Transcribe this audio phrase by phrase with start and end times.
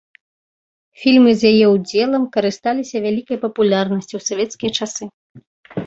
[1.01, 5.03] Фільмы з яе ўдзелам карысталіся вялікай папулярнасцю ў савецкія часы.